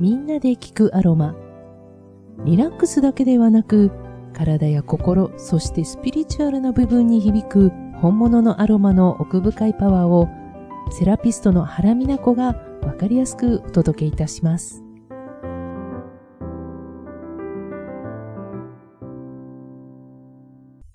[0.00, 1.34] みんなで聞くアロマ。
[2.44, 3.90] リラックスだけではなく、
[4.32, 10.28] 体や心、そしてスピリチュアルな部分に響く本物のアロマの奥深いパワーを、
[10.92, 14.84] セラピストの原美奈子がわかりやすくお届けいたします。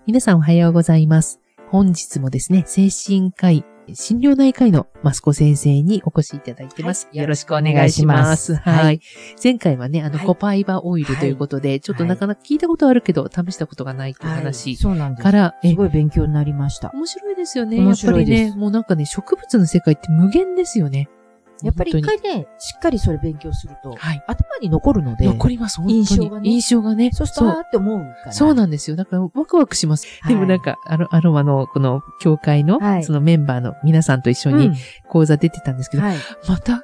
[0.06, 1.40] 皆さんおはようございます。
[1.70, 7.06] 本日もですね、精神科医心療内科医のマスコ先生にお越しいただいてます。
[7.06, 8.54] はい、よろしくお願いします。
[8.54, 9.00] はい、はい。
[9.42, 15.22] 前回はね、あの、コパイバオイルということで、ちょっとなかなか聞いたことあるけど、試したことがないという話そうなんです。
[15.22, 16.90] から、すごい勉強になりました。
[16.94, 17.78] 面白いですよね。
[17.78, 18.42] 面白いです。
[18.42, 21.08] やっぱりね、もうなんかね、植物の世界って無限ですよね。
[21.64, 25.26] やっぱり一回ね、しっかりそれ勉強すると、はい、頭に残るので。
[25.26, 25.98] 残ります、本当に。
[25.98, 26.50] 印象がね。
[26.50, 27.10] 印象がね。
[27.12, 28.32] そしたらって思うから。
[28.32, 28.96] そうなんですよ。
[28.96, 30.06] だからワクワクします。
[30.20, 34.72] はい、でもなんか、アロアロマのこの教会の、そのメンバーの皆さんと一緒に
[35.08, 36.82] 講座出てたんですけど、うんはい、また、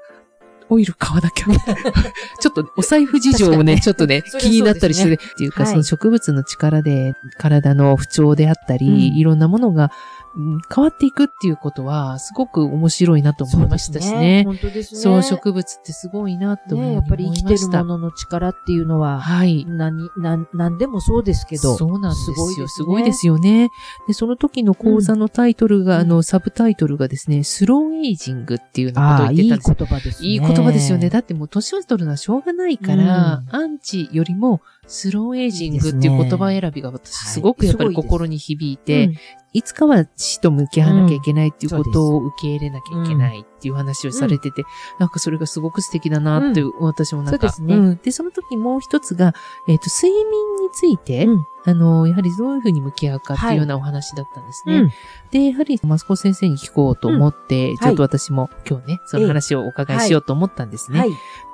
[0.71, 1.47] オイル買わなきゃ。
[2.41, 9.91] ちょっとお財布事情もね、ちょっと ね、気になったりして、ね、っていうか、その植物の力で体の不調であったり、いろんなものが
[10.35, 14.43] 変わっていくっていうことは、すごく面白いなと思いましたしね。
[14.43, 15.01] ね本当ですね。
[15.01, 16.89] そう、植物ってすごいなと思いました。
[16.89, 19.65] ね、やっぱり生きてるものの力っていうのは、はい。
[19.67, 21.77] 何、何、何でもそうですけど。
[21.77, 22.37] そうなんですよ。
[22.37, 23.71] すごいです、ね、すごいですよね。
[24.07, 29.71] で、その時の講座のタイトルが、うん、あの、サブタイトルがですね、スローエイジングっていうようなことを言ってたんです。
[29.71, 30.29] いい言葉ですね。
[30.29, 31.11] いい言葉ですよね。
[31.11, 39.13] だってもう年を取るのはしょうがないから、うん、アンチよりも、スローエイジングっていう言葉選びが私すごくやっぱり心に響いて、
[39.53, 44.67] いつかは死と向き合わなきゃいけないっていうことを受け入れなきゃいけないっていう話をされてて、うん、
[44.99, 47.51] なんかそれがすごく素敵だなっていう、うん、私もなんか。
[47.51, 47.77] そうですね。
[47.77, 49.33] うん、で、その時もう一つが、
[49.69, 54.83] えっ、ー、と、睡眠について、うん、あの、やはりどういうふうに向き合うかっていうようなお話だったんですね。
[54.83, 54.93] はい、
[55.31, 60.99] で、やはりマスコ先生に聞こうと思って、ちょっと私も今日ね、その話をお伺いしようと思ったんですね。
[60.99, 61.11] はい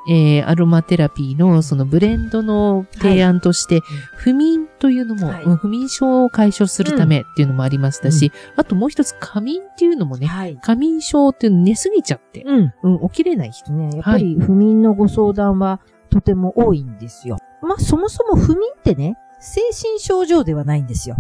[0.08, 3.82] えー、アロマテラピーのそのブレンドの提案として、はい、
[4.16, 13.72] 不眠というのも、はい、不眠症を解消するためっていうのもありましたし、うん、あともう一つ仮眠っていうのもね、はい、仮眠症っていうの寝すぎちゃって、うん、うん、起きれない人。
[13.72, 15.80] ね、やっぱり不眠のご相談は
[16.10, 17.36] とても多いんですよ。
[17.62, 21.16] まあそもそも不眠ってね、精神症状ではないんですよ。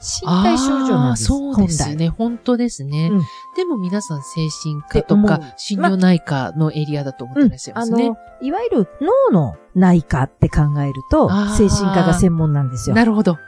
[0.00, 1.24] 身体症状なんです。
[1.24, 2.08] そうですね。
[2.08, 3.20] 本当ですね、うん、
[3.56, 8.10] でも皆さん精神科とか心療内科のエリアだと思ってらっしゃいますね。
[8.10, 12.96] まあの、いわゆる脳の内科って考えると、精神科が専門なんですよ。
[12.96, 13.38] なるほど。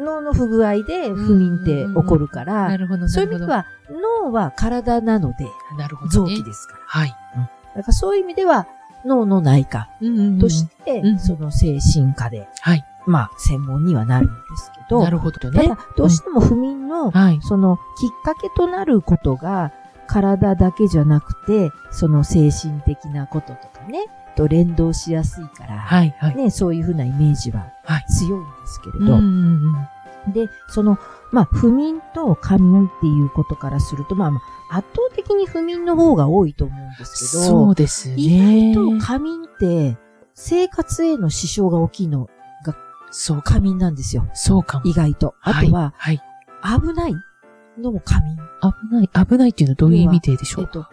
[0.00, 3.66] 脳の不具合で不眠って起こるから、なるほどそういう意味では、
[4.24, 5.46] 脳は体なので、
[5.78, 6.80] なるほど、臓器ですから。
[6.86, 7.14] はい。
[7.36, 8.66] うん、だからそういう意味では、
[9.04, 9.88] 脳の内科
[10.40, 12.84] として、その精神科で、はい。
[13.10, 15.62] まあ、専門にはなるんですけど、なるほどね。
[15.62, 19.72] ただ、どうしても不眠の、はい、その、きっかけとなることが、
[20.06, 24.06] 体だけじゃなくて、その精神的なこととかね、
[24.36, 27.70] と連動しやすいから、はいはい、ね、そういうふうなイメージは
[28.08, 29.22] 強いんですけれど、はい
[30.28, 30.98] で、その、
[31.32, 34.40] まあ、不眠と仮眠っていうことからすると、まあ、ま
[34.70, 38.14] あ、圧倒的に不眠の方が多いと思うんですけど、そうですね。
[38.18, 39.96] 意外と仮眠って、
[40.34, 42.28] 生活への支障が大きいの
[43.10, 44.28] そう仮眠なんですよ。
[44.34, 44.86] そうかも。
[44.86, 45.34] 意外と。
[45.42, 46.20] あとは、はい。
[46.62, 47.14] 危ない
[47.78, 48.36] のも仮眠。
[48.62, 50.64] 危ない、危ないっていうのはどういう意味ででしょう？
[50.64, 50.86] えっと、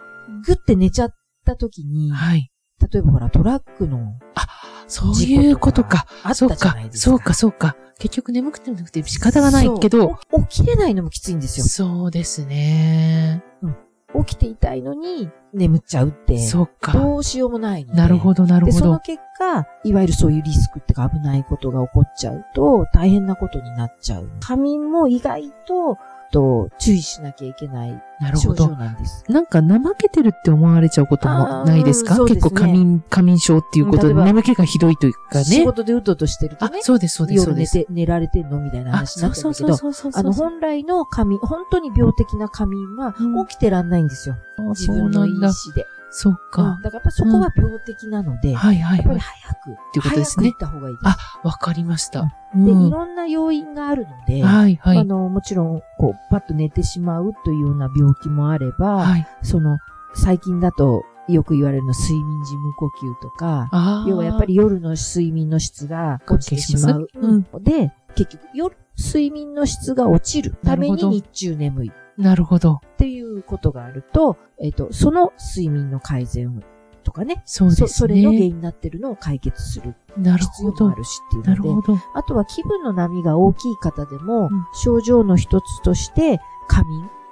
[0.44, 1.14] ぐって寝ちゃっ
[1.44, 2.50] た時に、はい。
[2.92, 4.18] 例えばほら、トラックの。
[4.34, 4.46] あ、
[4.86, 6.06] そういうことか。
[6.22, 7.10] あったじゃないですか。
[7.10, 7.76] そうか、そうか。
[7.98, 10.18] 結局眠くてもなくて仕方がないけど。
[10.48, 11.66] 起きれないのもきついんですよ。
[11.66, 13.42] そうですね。
[13.62, 13.76] うん。
[14.14, 16.38] 起きていたいのに眠っちゃうって。
[16.38, 16.92] そっか。
[16.92, 18.00] どうしようもないので。
[18.00, 18.76] なるほど、なるほど。
[18.76, 24.30] で、その結果、いわゆるそういうリスクってか危ないことが起こっちゃうと大変なことになっちゃう。
[24.40, 25.98] 仮眠も意外と
[26.30, 28.02] と注意しなきゃいけない
[28.36, 29.24] 症状なんです。
[29.28, 35.44] なんか怠けてるって思われちゃうこともないですか、ね、結構仮眠、仮眠症っていうことで眠気がひどいというかね。
[35.44, 36.80] 仕事でうとうとしてるとね。
[36.82, 37.48] そうです、そうです。
[37.48, 39.74] 夜寝て、寝られてんのみたいな話になってるけど、
[40.14, 43.14] あの、本来の仮眠、本当に病的な仮眠は
[43.48, 44.36] 起きてらんないんですよ。
[44.58, 45.86] うん、自分の意思で。
[46.10, 46.82] そっか、うん。
[46.82, 50.44] だからやっぱそこは病的なので、うん、はいはい、やっぱり早く、っていうことですね。
[50.44, 51.06] 早く行った方がいいです。
[51.06, 59.78] あ、わかりました、うん、で、いろんな要因があるので、はいはい、あの、もちろん、こう、パッと寝てしまうというような病気もあれば、はい、その、
[60.14, 62.90] 最近だと、よく言われるの睡眠時無呼吸
[63.20, 63.68] とか、
[64.08, 71.92] 要はやっぱり夜の睡眠の質が落ちてしまうので、結局夜、睡眠の質が落ちるために日中眠い。
[72.18, 72.80] なるほど。
[72.84, 76.62] っていうことがあると、えっ、ー、と、その睡眠の改善
[77.04, 77.42] とかね。
[77.46, 77.94] そうですねそ。
[77.94, 81.50] それの原因になってるのを解決する必要もあるしっていうので。
[81.50, 81.98] なるほど。
[82.14, 86.86] あとは気分の波が大きい方でも、うん、症状の一つとして、仮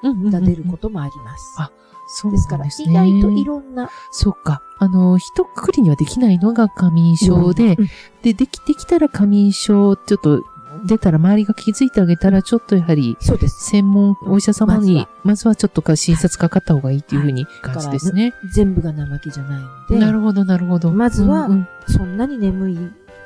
[0.04, 1.56] 眠が出ることもあります。
[1.58, 1.72] あ、
[2.06, 3.90] そうですから、意外といろんな。
[4.12, 4.62] そうか。
[4.78, 7.88] あの、一括りにはできないのが過眠症で、うんうん、
[8.22, 10.42] で、できてきたら過眠症、ちょっと
[10.86, 13.70] 出たら周りが気づいてあげたら、ちょっとやはり、そうです。
[13.70, 18.32] 専門お医者様に、まずはちょっとか診察かかった方がいいっていうふうに感じですね。
[18.52, 19.98] 全部が怠けじゃないので。
[19.98, 20.90] なるほど、なるほど。
[20.90, 21.48] まずは、
[21.86, 22.78] そんなに眠い、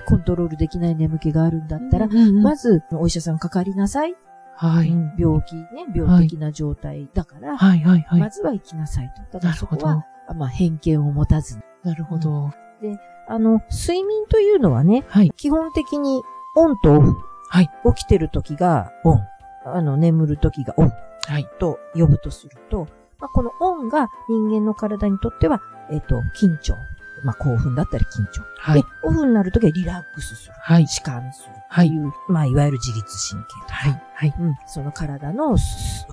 [0.07, 2.09] コントロールできない眠気があるんだったら、
[2.43, 4.15] まず、お医者さんかかりなさい。
[4.57, 4.89] はい。
[5.19, 8.21] 病気ね、病的な状態だから、はい、はい、はい。
[8.21, 9.39] まずは行きなさいと。
[9.39, 10.05] だからそこは、
[10.37, 11.63] まあ、偏見を持たずに。
[11.83, 12.51] なるほど。
[12.83, 16.23] で、あの、睡眠というのはね、はい、基本的に
[16.57, 17.17] オンとオフ。
[17.51, 17.71] はい。
[17.97, 19.27] 起きてる時がオン。
[19.67, 20.93] あの、眠る時がオン。
[21.27, 21.49] はい。
[21.59, 22.87] と呼ぶとすると、
[23.19, 25.61] まあ、このオンが人間の体にとっては、
[25.91, 26.77] えっ、ー、と、緊張。
[27.25, 28.43] まあ、興奮だったり緊張。
[28.57, 28.81] はい。
[28.81, 30.55] で、オフになるときはリラックスする。
[30.61, 30.85] はい。
[30.87, 31.55] 弛緩する。
[31.73, 31.93] はい。
[32.27, 33.75] まあ、いわゆる自律神経とか。
[33.75, 34.03] はい。
[34.15, 34.35] はい。
[34.41, 34.57] うん。
[34.67, 35.57] その体の、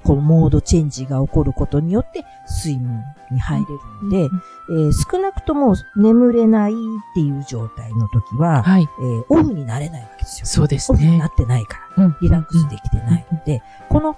[0.03, 2.23] このモードチェンジが起こることによって、
[2.63, 4.35] 睡眠に入れるので、
[4.69, 6.75] うん、えー、少なくとも眠れないっ
[7.15, 8.83] ていう状態の時は、はい。
[8.83, 10.45] えー、オフになれないわけですよ。
[10.45, 10.99] そうですね。
[10.99, 12.03] オフになってないから。
[12.05, 12.17] うん。
[12.21, 14.17] リラックスできてないので、うん、このオン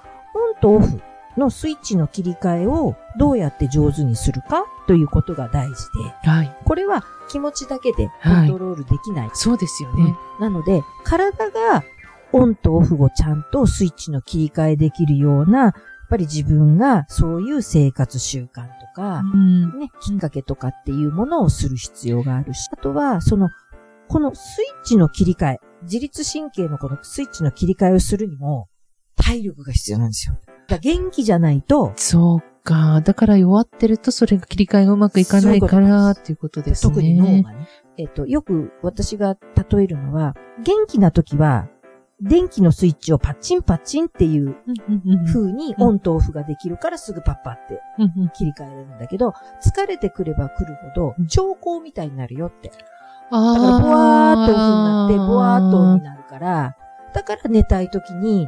[0.59, 1.01] とオフ
[1.37, 5.75] のスイッチの切り替えをどうやって上手にするかということが大事
[6.23, 9.27] で、はい、これは気持ちだけでコントロールできない。
[9.27, 11.83] はい、そうですよね、うん、なので、体が
[12.31, 15.73] オンとオフをちゃんとスイッチの切り替えできるような、やっ
[16.09, 23.49] ぱり自分がそういう生活習慣とか、うん、ね、きっかけとかっていうものをする必要があるし、あとは、その、
[24.07, 28.67] このスイッチの切り替え、自律神経のこのスイッチの切り替えをするにも、
[29.15, 30.39] 体力が必要なんですよ。
[30.67, 31.93] だ元気じゃないと。
[31.95, 33.01] そうか。
[33.01, 36.93] だから弱ってるとそれが切り替えがうまくいかないからっていうことですね。
[36.93, 37.67] 特に脳がね。
[37.99, 39.37] えっ、と、よく私が
[39.69, 41.67] 例えるのは、元気な時は、
[42.21, 44.55] 電気のスイッチをパッチンパッチンっていう
[45.25, 47.81] 風にオンとオフができるからすぐパッパって
[48.33, 49.33] 切り替えれるんだけど、
[49.65, 52.69] 疲れてくれば来るほど兆候みたいになるよって。
[52.69, 52.77] だか
[53.31, 53.41] ら
[53.79, 56.75] ボワーっとオフになって、ボワーっとオンになるから、
[57.13, 58.47] だから寝たい時に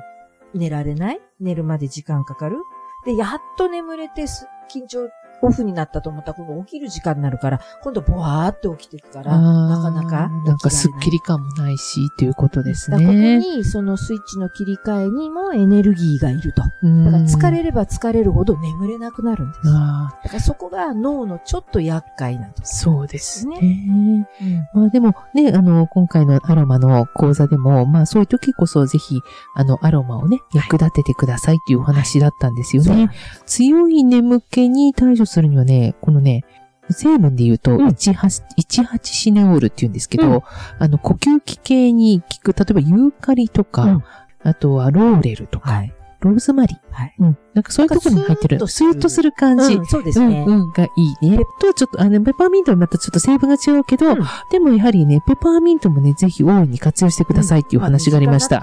[0.53, 1.21] 寝られない？
[1.39, 2.57] 寝るまで時間かかる？
[3.05, 5.09] で、やっと眠れて緊張
[5.41, 10.29] オフになったと思ったら今度起きる時間になるから、今度ボワーって起きてるから、なかなか。
[10.45, 12.97] なんかスッキリ感もないし、ということですね。
[12.97, 16.61] ここに、そのスイッチの切り替えにもエネルギーがいると。
[16.61, 19.61] だから疲れれば疲れるほど眠れなくなるんです。
[19.65, 23.57] だからそこが脳のちょっと厄介なと、ね、そうですね。
[23.61, 29.21] うん、まあでもね、あの、今回のアロマの講座でも、まあそういう時こそぜひ、
[29.55, 32.91] あの、アロマをね、役立ててくださいっていうお話だったんですよね。
[33.05, 33.15] はい、
[33.45, 36.43] 強い眠気に対処するにはね、このね、
[36.89, 38.13] 成分で言うと、18、
[38.57, 40.41] 18シネオールって言うんですけど、うん、
[40.79, 44.03] あの、呼吸器系に効く、例えばユーカリとか、うん、
[44.43, 46.77] あとはローレルとか、はい、ローズマリー。
[46.95, 47.15] はい。
[47.19, 47.37] うん。
[47.53, 48.67] なんかそういうところに入ってる。
[48.67, 49.73] スーッとする感じ。
[49.73, 50.45] うん、そうですね。
[50.47, 51.39] うん、うん、がいいね。
[51.59, 54.17] と、ちょっと、あの、ペパーミントはまたちょっと成分が違うけど、うん、
[54.51, 58.61] でもやはりね、ペパーミントもね、ぜひ大いに活用してくださいっていう話がありました。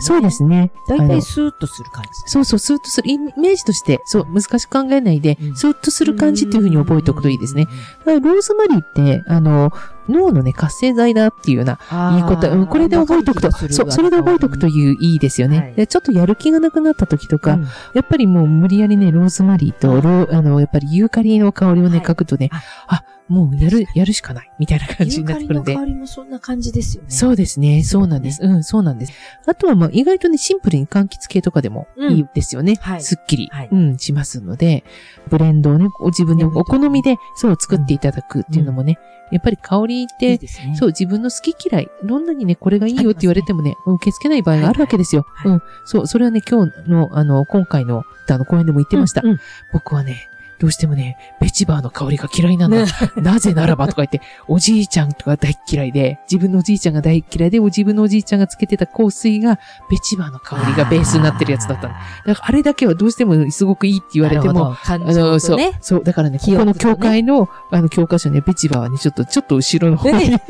[0.00, 0.70] そうですね。
[0.86, 2.10] 大体スーッとする感じ。
[2.26, 3.10] そうそう、スーッとする。
[3.10, 7.66] イメージとして、そう、難しく考えないで、スーッとする感じっていうふうに覚えておくといいですね。
[8.04, 9.72] ローズマリーって、あの、
[10.08, 11.78] 脳のね、活性剤だっていうような
[12.10, 15.58] 言い方、うん、これで覚えておくと、そう、それで覚えておくといういいですよね。
[15.58, 22.50] はい、でちょっとやる気がなくなった時とか、うん、やっぱりもう無理やりね、ローズマリーとロー、あの、やっぱりユーカリの香りをね、嗅ぐとね、
[22.86, 25.72] あ、もうやる、やるしかない、みたいな感じになってくるんで。
[25.72, 27.10] ユーカリの香りもそんな感じですよね。
[27.10, 27.82] そうですね。
[27.82, 28.42] そうなんです。
[28.42, 29.12] うん、そうなんです。
[29.46, 32.76] あとはまあ意外とね、シンプルに柑橘系とかでもいいですよね。
[32.80, 33.02] はい。
[33.02, 34.84] すっきり、うん、しますので、
[35.28, 38.98] ブレンドをね、ご自分でお好みで、そう作っていただくっていうのもね、
[39.30, 40.38] やっぱり香りって、
[40.74, 45.26] そう、自分の好き嫌い、どんなにね、これがいいよって言われてもね、受け付けない場合があるわけですよ。
[45.44, 45.62] うん。
[45.84, 49.22] そう、それはね、今日の、あの、今回の、あの、講演でも言ってました。
[49.72, 52.84] 僕はね、どうしてもね、ベチバーの香りが嫌いなんだ。
[52.84, 52.86] ね、
[53.16, 59.58] なぜならばとか言って、 おじいちゃんとか大嫌いで、自分のおじいちゃんが大嫌いで、自分のおじいちゃんがつけてた香水が、
[59.90, 61.88] ベチバーの香りがベースになってるやつだった。
[61.88, 70.42] だからあれだけはどうしてもすごくいいって言われても、あの、そう、そう、だからね、ここの教会の、あの、教科書ね、ベチバーはね、ちょっと、ちょっと後ろの方に、ね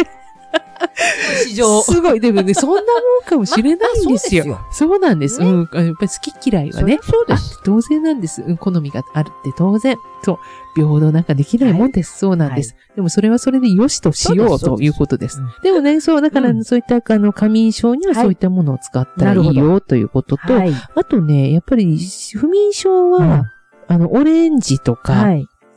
[1.44, 1.82] 市場。
[1.82, 2.20] すごい。
[2.20, 2.84] でもね、そんなもん
[3.26, 4.42] かもしれないんですよ。
[4.44, 5.40] そうですよそうなんです。
[5.40, 5.58] ね、うん。
[5.60, 6.08] やっぱり好
[6.40, 6.98] き嫌いはね。
[7.02, 7.60] そうです。
[7.64, 8.42] 当然なんです。
[8.42, 9.96] うん、好みがあるって当然。
[10.22, 10.38] そう。
[10.74, 12.12] 平等なんかできないもんです。
[12.12, 15.40] はい、そうなんです、はい、でもそれはそれで良しとしようということです。
[15.62, 21.98] でもね、そう、だから、そういった、あの、仮眠症にはそういったものを使ったらいいよということと、はい、あとね、やっぱり、
[22.34, 23.42] 不眠症は、うん、
[23.88, 25.26] あの、オレンジとか、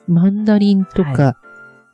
[0.08, 1.38] マンダリンとか、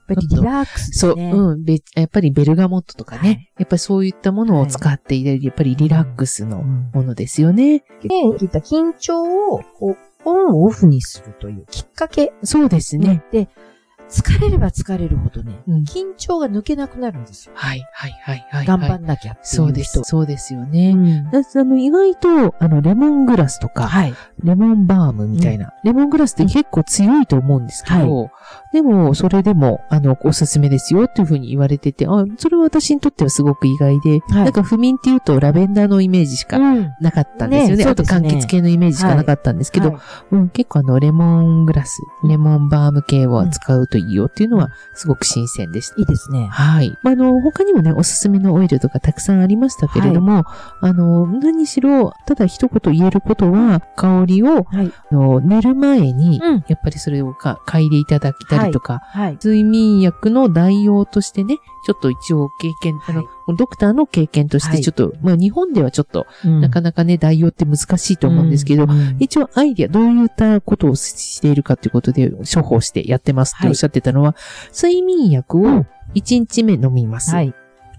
[0.08, 1.66] ぱりリラックス、ね、そう、うん。
[1.96, 3.22] やっぱりベルガモットとかね。
[3.22, 7.80] はい、やっぱりそういったものを使っている、やっぱりリラックスのものですよね。
[8.02, 8.10] で、
[8.40, 9.62] 聞いた緊張を
[10.26, 12.34] オンオフにするというきっかけ。
[12.44, 13.24] そうですね。
[13.32, 13.50] で、
[14.10, 17.52] 疲れれば疲れるほどね、うん、緊張が抜けなくなるんですよ。
[17.56, 18.66] はい、はい、はい、はい。
[18.66, 20.92] 頑張んなきゃっていうそうです、そうですよね。
[20.96, 28.32] うん、だあの意外と、あの、レモングラスとか、はい、レモンバームみたいな、うん、レモングラスって結構強いと思うんですけど、はい、
[28.74, 37.86] でも、それでも、あの、おすすめですよっていうふうに言われてて、あ、それは私にとってはすごく意外で、はい、なんか不眠っていうとラベンダーのイメージしかなかったんですよね。
[37.86, 40.00] ねあと柑橘系のイメージしかなかったんですけど、
[40.32, 45.96] うん、結構あの、レモングラス、レモンバーム系を使うといいよっていうのは、すごく新鮮でした。
[46.00, 46.48] いいですね。
[46.52, 46.98] はい。
[47.04, 50.40] あの、他にもね、おすすめのオイルとかたくさんありましたけれども、は
[50.84, 63.24] い、あの、何しろ、ただ一言言えることは、香りを、はい、の寝る前に、うん、やっぱりそれをか嗅いでいただきたりとか、はい、睡眠薬の代用としてね、ちょっと一応経験、あの、
[63.56, 68.88] ドクターの経験としてちょっと、まあ日本ではちょっと、なかなかね、代用って難しいと思うんですけど、
[69.20, 74.36] 一応アイディア、どういったことをしているかっていうことで処方してやってますっておっしゃってたのは、
[74.74, 77.32] 睡眠薬を1日目飲みます。
[77.32, 77.54] はい。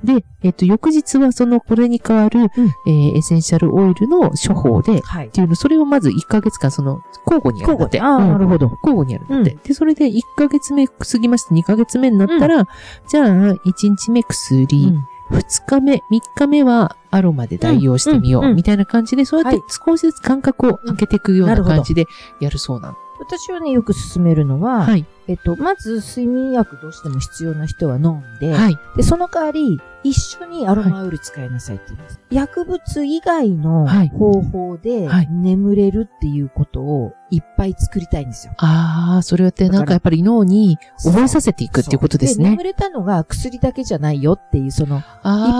[0.04, 2.48] で、えっ、と、翌日はその、これに代わる、うん、
[2.86, 8.00] えー、エッセンシャルオイルの処方で、はい、っていうの、それをまず1ヶ月間、その、交互にやるんだって。
[8.00, 8.66] ああ、なるほど。
[8.84, 9.52] 交互にやるんだって。
[9.52, 12.66] うん、で、それで1ヶ月目過ぎまして2ヶ月目になったら、うん、
[13.08, 14.94] じゃあ、1日目薬、
[15.30, 16.00] 2日目、3
[16.36, 22.06] 日目はアロマで代用してみよう、みたいな感じで、そうやって少しずつ間隔を空けていくような感じで
[22.40, 22.96] やるそうなの。
[23.18, 32.14] 私はね、よく勧めるのは、はい、えっと、まず睡眠薬どうしても必要な人は飲んで、はい、で、その代わり、一緒にアロマオイル使いなさいって言います。
[32.14, 38.54] はい、薬物以外の方法で眠れるっていうことをいっぱい作りたいんですよ。
[38.58, 42.50] ああ、それってなんかやっぱり脳に覚えさせていくっていうことですね。
[42.50, 45.02] 眠れたのが薬だけじゃないよっていう、その、いっ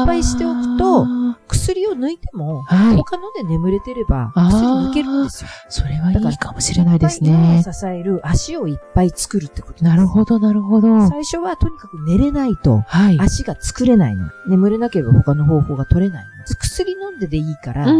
[0.06, 1.06] ぱいしておくと、
[1.48, 5.50] 薬を抜いても、はい、他ので眠れてれば、薬抜けるんですよ。
[5.68, 7.64] それはいいかもしれないですね。
[7.64, 9.84] 支える足をいっぱい作るって。
[9.84, 11.08] なるほど、なるほど。
[11.08, 12.84] 最初はとにかく寝れないと、
[13.18, 14.30] 足が作れないの。
[14.46, 16.30] 眠れなければ他の方法が取れないの。
[16.44, 17.92] 薬飲んででいいから、ちゃ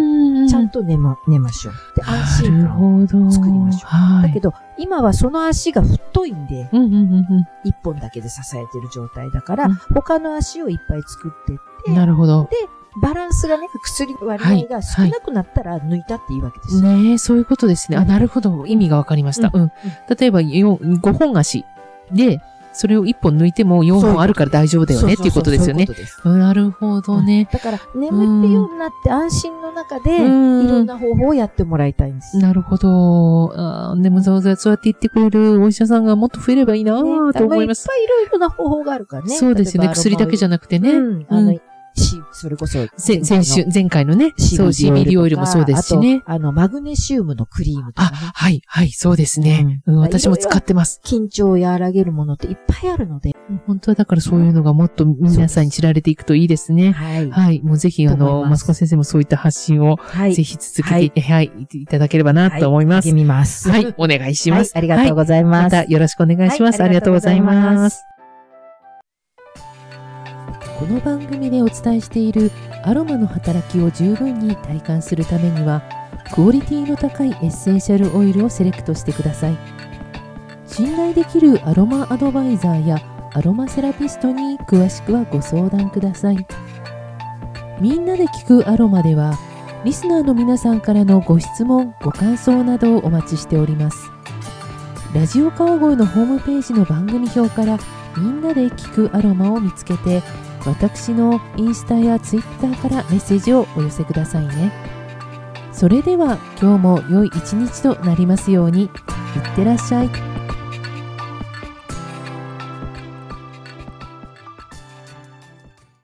[0.61, 1.75] んと寝ま、寝ましょう。
[1.97, 3.89] で、安心感を作りましょ
[4.21, 4.23] う。
[4.23, 6.71] だけど、今はその足が太いんで、
[7.65, 12.49] 一本だけで支えてる状態だから、他の足をいっぱい作ってって、なるほど。
[12.51, 12.57] で、
[13.03, 17.99] バランスがね、薬割合が少なくなったら抜いたっていうわけです、はいはい、ねそういうことですね。
[17.99, 18.67] あ、なるほど。
[18.67, 19.51] 意味がわかりました。
[19.53, 19.63] うん。
[19.63, 19.71] うん、
[20.17, 21.65] 例えば、5本足
[22.13, 22.41] で、
[22.73, 25.87] それを1本抜いても4本あるから大丈夫だよねっていうことですよね。
[26.25, 27.49] なるほどね。
[27.51, 32.39] だから、眠るようになって安心の中で、いろんな方法をやってもらいたいんです。
[32.39, 33.53] なるほど。
[33.57, 37.83] あでもそうやって言ってくれるお医者さんがもっと増えればいいなと思います。
[37.83, 39.35] いっぱいいろいろな方法があるからね。
[39.35, 39.89] そうですよね。
[39.89, 40.93] 薬だけじゃなくてね。
[41.29, 41.59] あの、
[42.33, 46.23] それこそ、先週、前回のね、そう、CBD オイルもそうですしね。
[46.27, 49.83] あの、マグネシウムのクリームとか、ね、あ、はい、はい、そうですね。
[49.87, 51.01] うん、私も使ってます。
[51.05, 53.35] 緊張を和らげるものっていっぱいあるので。
[53.67, 56.93] 本当はだからそういうのがもっと皆さんに知られていくといいですね。
[56.93, 57.31] はい。
[57.31, 57.61] はい。
[57.63, 59.99] もうぜひ、あの、マスコ先生もそういった発信を、
[60.35, 63.09] ぜひ続けて、はい、いただければなと思います。
[63.71, 64.73] はい、お願いします。
[64.77, 65.65] ありがとうございます。
[65.65, 66.83] またよろしくお願いします。
[66.83, 68.08] ありがとうございます。
[70.79, 72.53] この番組でお伝えしている
[72.85, 75.83] アロマの働きを十分に体感するためには
[76.33, 79.59] クオリティの高いエッセンシャルオイルをセレクトしてください。
[80.69, 83.01] 信頼できるアロマアドバイザーや
[83.35, 86.47] アロマセラピストに詳しくはご相談ください。
[87.81, 89.37] みんなで聞くアロマでは
[89.85, 93.99] リスナーの皆さんからのご質問ご感想などをお待ちしております。
[95.13, 97.79] ラジオ川越のホームページの番組表から
[98.17, 100.23] みんなで聞くアロマを見つけて
[100.69, 104.73] 私のインスタやツイッターからメッセージをお寄せくださいね
[105.73, 108.91] それでは今日も良い一日となりますようにいっ
[109.55, 110.28] てらっしゃい。